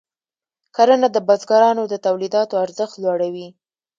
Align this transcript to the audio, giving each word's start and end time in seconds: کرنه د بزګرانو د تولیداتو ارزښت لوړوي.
کرنه 0.75 1.07
د 1.11 1.17
بزګرانو 1.27 1.83
د 1.89 1.93
تولیداتو 2.05 2.55
ارزښت 2.65 2.95
لوړوي. 3.03 3.47